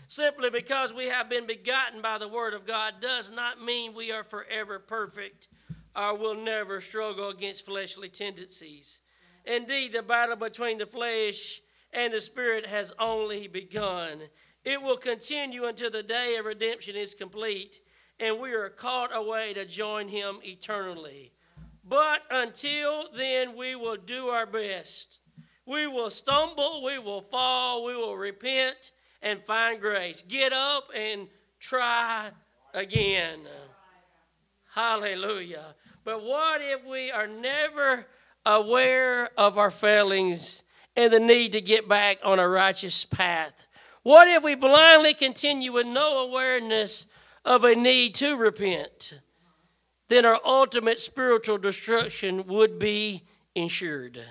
[0.08, 4.12] Simply because we have been begotten by the Word of God does not mean we
[4.12, 5.48] are forever perfect
[5.96, 9.00] or will never struggle against fleshly tendencies.
[9.46, 11.62] Indeed, the battle between the flesh
[11.94, 14.24] and the spirit has only begun.
[14.64, 17.82] It will continue until the day of redemption is complete
[18.20, 21.32] and we are caught away to join him eternally.
[21.88, 25.20] But until then, we will do our best.
[25.66, 28.92] We will stumble, we will fall, we will repent
[29.22, 30.24] and find grace.
[30.28, 31.28] Get up and
[31.60, 32.32] try
[32.74, 33.42] again.
[34.74, 35.76] Hallelujah.
[36.06, 38.06] But what if we are never
[38.46, 40.62] aware of our failings
[40.96, 43.66] and the need to get back on a righteous path?
[44.04, 47.08] What if we blindly continue with no awareness
[47.44, 49.20] of a need to repent?
[50.08, 53.24] Then our ultimate spiritual destruction would be
[53.56, 54.22] ensured.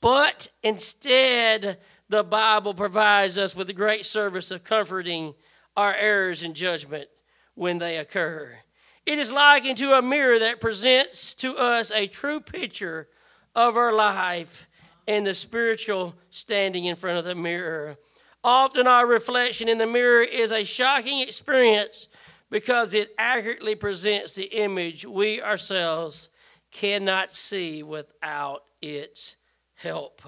[0.00, 5.34] But instead, the Bible provides us with the great service of comforting
[5.76, 7.08] our errors and judgment
[7.54, 8.58] when they occur.
[9.06, 13.08] It is likened to a mirror that presents to us a true picture
[13.54, 14.66] of our life
[15.06, 17.96] and the spiritual standing in front of the mirror.
[18.42, 22.08] Often, our reflection in the mirror is a shocking experience
[22.50, 26.30] because it accurately presents the image we ourselves
[26.72, 29.36] cannot see without its
[29.74, 30.20] help.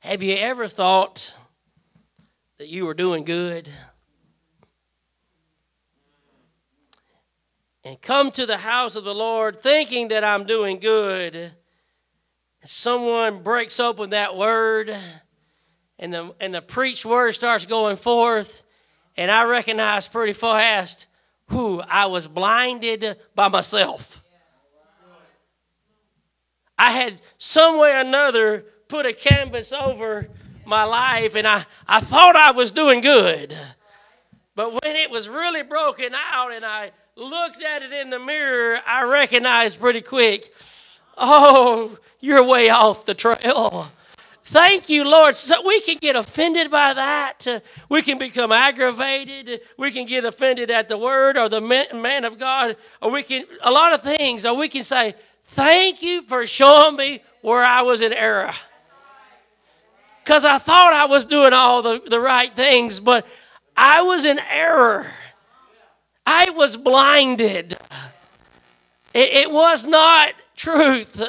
[0.00, 1.34] Have you ever thought
[2.58, 3.70] that you were doing good?
[7.84, 11.52] And come to the house of the Lord thinking that I'm doing good,
[12.64, 14.94] someone breaks open that word
[15.98, 18.62] and the, and the preached word starts going forth,
[19.16, 21.06] and I recognize pretty fast
[21.48, 24.22] who I was blinded by myself.
[26.78, 30.28] I had some way or another put a canvas over
[30.64, 33.54] my life, and I, I thought I was doing good.
[34.54, 38.80] But when it was really broken out and I looked at it in the mirror,
[38.86, 40.52] I recognized pretty quick,
[41.16, 43.90] oh, you're way off the trail.
[44.44, 45.36] Thank you, Lord.
[45.36, 47.62] So we can get offended by that.
[47.88, 49.60] We can become aggravated.
[49.76, 53.44] We can get offended at the word or the man of God, or we can,
[53.62, 57.82] a lot of things, or we can say, Thank you for showing me where I
[57.82, 58.52] was in error.
[60.24, 63.26] Because I thought I was doing all the, the right things, but
[63.76, 65.06] I was in error.
[66.26, 67.72] I was blinded.
[69.14, 71.22] It, it was not truth.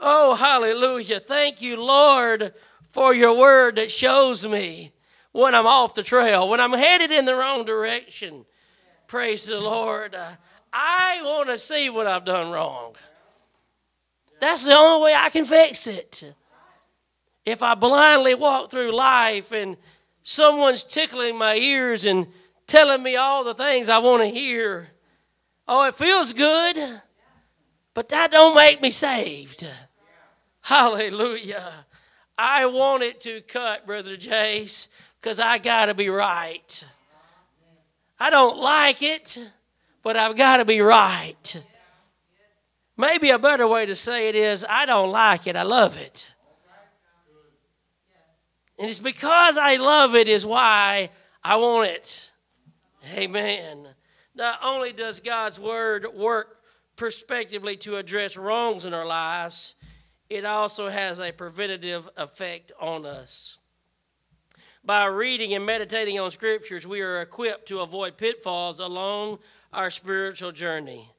[0.00, 1.20] Oh, hallelujah.
[1.20, 2.54] Thank you, Lord,
[2.88, 4.92] for your word that shows me
[5.32, 8.46] when I'm off the trail, when I'm headed in the wrong direction.
[9.06, 10.16] Praise the Lord.
[10.72, 12.94] I want to see what I've done wrong.
[14.40, 16.34] That's the only way I can fix it.
[17.44, 19.76] If I blindly walk through life and
[20.22, 22.26] someone's tickling my ears and
[22.66, 24.88] telling me all the things I want to hear.
[25.68, 26.76] Oh, it feels good,
[27.94, 29.66] but that don't make me saved.
[30.62, 31.72] Hallelujah.
[32.38, 34.88] I want it to cut, Brother Jace,
[35.20, 36.84] because I got to be right.
[38.18, 39.38] I don't like it,
[40.02, 41.62] but I've got to be right.
[42.96, 46.26] Maybe a better way to say it is I don't like it, I love it.
[48.78, 51.10] And it's because I love it is why
[51.42, 52.32] I want it.
[53.14, 53.88] Amen.
[54.34, 56.58] Not only does God's word work
[56.96, 59.74] prospectively to address wrongs in our lives,
[60.28, 63.58] it also has a preventative effect on us.
[64.84, 69.38] By reading and meditating on scriptures, we are equipped to avoid pitfalls along
[69.72, 71.12] our spiritual journey.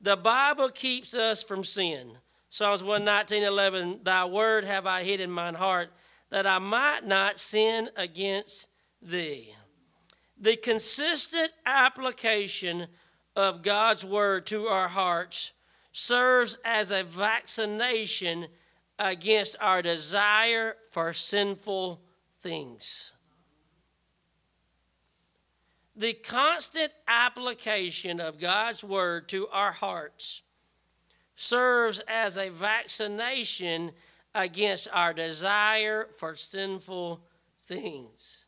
[0.00, 2.18] The Bible keeps us from sin.
[2.50, 5.90] Psalms 119 11, Thy word have I hid in mine heart,
[6.30, 8.68] that I might not sin against
[9.00, 9.54] thee.
[10.42, 12.88] The consistent application
[13.36, 15.52] of God's word to our hearts
[15.92, 18.48] serves as a vaccination
[18.98, 22.00] against our desire for sinful
[22.42, 23.12] things.
[25.94, 30.42] The constant application of God's word to our hearts
[31.36, 33.92] serves as a vaccination
[34.34, 37.20] against our desire for sinful
[37.62, 38.46] things.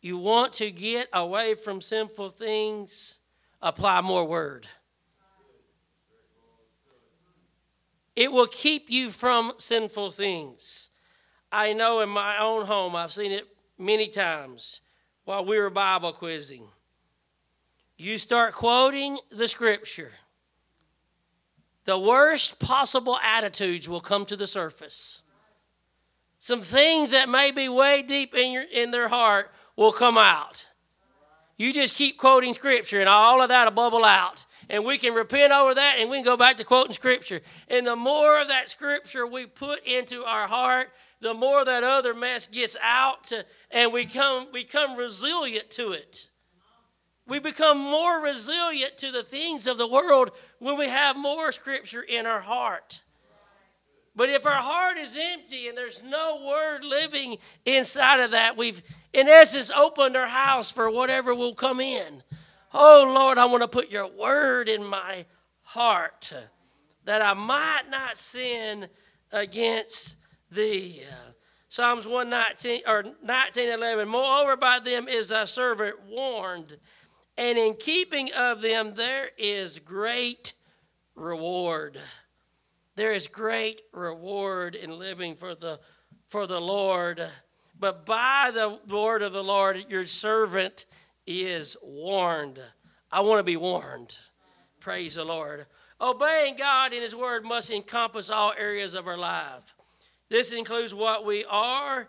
[0.00, 3.18] You want to get away from sinful things,
[3.60, 4.66] apply more word.
[8.14, 10.90] It will keep you from sinful things.
[11.50, 13.46] I know in my own home, I've seen it
[13.78, 14.80] many times
[15.24, 16.66] while we were Bible quizzing.
[17.96, 20.12] You start quoting the scripture,
[21.84, 25.22] the worst possible attitudes will come to the surface.
[26.38, 30.66] Some things that may be way deep in, your, in their heart will come out.
[31.56, 35.14] You just keep quoting scripture, and all of that will bubble out and we can
[35.14, 37.40] repent over that and we can go back to quoting scripture.
[37.68, 42.14] And the more of that scripture we put into our heart, the more that other
[42.14, 43.32] mess gets out
[43.70, 46.28] and we come, become resilient to it.
[47.26, 52.02] We become more resilient to the things of the world when we have more scripture
[52.02, 53.02] in our heart.
[54.16, 58.82] But if our heart is empty and there's no word living inside of that, we've,
[59.12, 62.22] in essence, opened our house for whatever will come in.
[62.72, 65.24] Oh Lord, I want to put your word in my
[65.62, 66.32] heart
[67.04, 68.88] that I might not sin
[69.32, 70.16] against
[70.50, 71.02] thee.
[71.70, 74.08] Psalms 119 or 1911.
[74.08, 76.78] Moreover, by them is thy servant warned,
[77.36, 80.54] and in keeping of them there is great
[81.14, 81.98] reward.
[82.96, 85.80] There is great reward in living for the
[86.28, 87.26] for the Lord.
[87.78, 90.86] But by the word of the Lord, your servant
[91.26, 92.60] is warned.
[93.12, 94.18] I want to be warned.
[94.80, 95.66] Praise the Lord.
[96.00, 99.74] Obeying God in His Word must encompass all areas of our life.
[100.28, 102.08] This includes what we are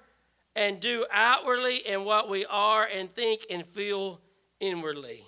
[0.55, 4.19] and do outwardly and what we are and think and feel
[4.59, 5.25] inwardly.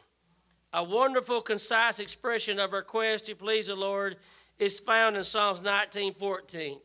[0.74, 4.18] A wonderful, concise expression of our quest to please the Lord
[4.60, 6.80] is found in Psalms 19:14.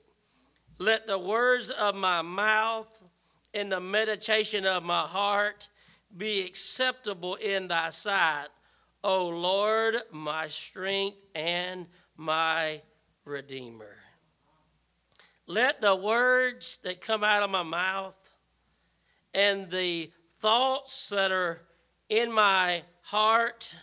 [0.78, 2.95] Let the words of my mouth
[3.56, 5.68] and the meditation of my heart
[6.14, 8.48] be acceptable in thy sight,
[9.02, 11.86] O Lord, my strength and
[12.18, 12.82] my
[13.24, 13.96] redeemer.
[15.46, 18.14] Let the words that come out of my mouth
[19.32, 21.62] and the thoughts that are
[22.10, 23.74] in my heart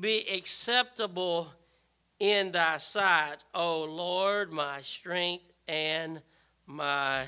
[0.00, 1.52] be acceptable
[2.18, 6.22] in thy sight, O Lord, my strength and
[6.66, 7.26] my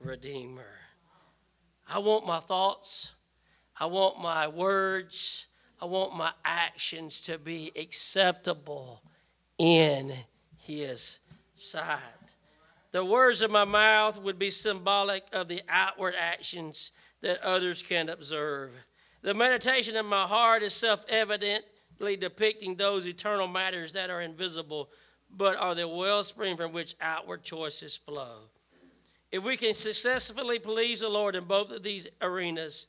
[0.00, 0.78] redeemer.
[1.88, 3.12] I want my thoughts,
[3.78, 5.46] I want my words,
[5.80, 9.02] I want my actions to be acceptable
[9.58, 10.12] in
[10.58, 11.20] His
[11.54, 12.00] sight.
[12.92, 18.08] The words of my mouth would be symbolic of the outward actions that others can
[18.08, 18.70] observe.
[19.22, 24.90] The meditation of my heart is self evidently depicting those eternal matters that are invisible,
[25.30, 28.42] but are the wellspring from which outward choices flow.
[29.36, 32.86] If we can successfully please the Lord in both of these arenas,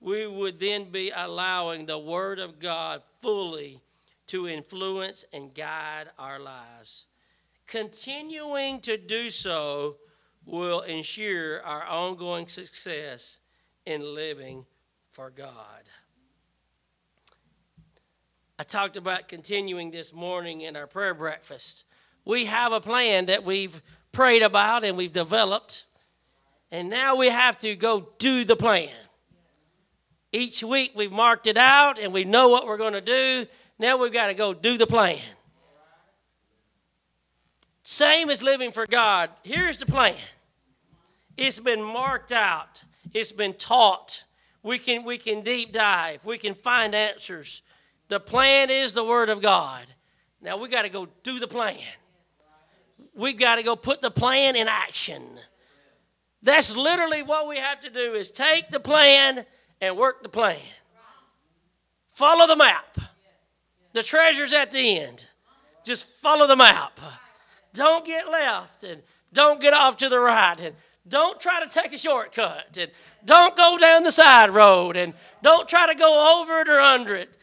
[0.00, 3.80] we would then be allowing the Word of God fully
[4.26, 7.06] to influence and guide our lives.
[7.68, 9.98] Continuing to do so
[10.44, 13.38] will ensure our ongoing success
[13.86, 14.66] in living
[15.12, 15.84] for God.
[18.58, 21.84] I talked about continuing this morning in our prayer breakfast.
[22.24, 23.80] We have a plan that we've
[24.14, 25.84] prayed about and we've developed.
[26.70, 28.90] And now we have to go do the plan.
[30.32, 33.46] Each week we've marked it out and we know what we're going to do.
[33.78, 35.20] Now we've got to go do the plan.
[37.82, 39.30] Same as living for God.
[39.42, 40.16] Here's the plan.
[41.36, 42.82] It's been marked out.
[43.12, 44.24] It's been taught.
[44.62, 46.24] We can we can deep dive.
[46.24, 47.62] We can find answers.
[48.08, 49.86] The plan is the word of God.
[50.40, 51.78] Now we got to go do the plan.
[53.14, 55.22] We've got to go put the plan in action.
[56.42, 59.46] That's literally what we have to do is take the plan
[59.80, 60.58] and work the plan.
[62.12, 62.98] Follow the map.
[63.92, 65.26] The treasure's at the end.
[65.84, 66.98] Just follow the map.
[67.72, 69.02] Don't get left and
[69.32, 70.74] don't get off to the right and
[71.06, 72.90] don't try to take a shortcut and
[73.24, 75.12] don't go down the side road and
[75.42, 77.36] don't try to go over it or under it.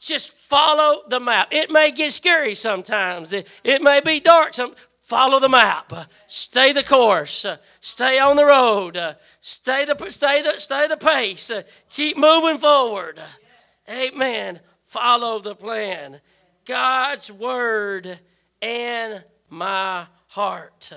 [0.00, 1.48] Just follow the map.
[1.50, 3.32] It may get scary sometimes.
[3.32, 4.54] It, it may be dark.
[4.54, 4.74] Some
[5.08, 5.90] follow the map.
[6.26, 7.46] Stay the course.
[7.80, 9.16] Stay on the road.
[9.40, 11.50] Stay the stay the stay the pace.
[11.90, 13.18] Keep moving forward.
[13.88, 14.60] Amen.
[14.84, 16.20] Follow the plan.
[16.66, 18.20] God's word
[18.60, 20.92] and my heart.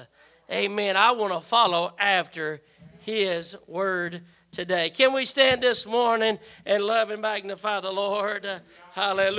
[0.51, 0.97] Amen.
[0.97, 2.62] I want to follow after
[2.99, 4.89] his word today.
[4.89, 8.45] Can we stand this morning and love and magnify the Lord?
[8.91, 9.30] Hallelujah.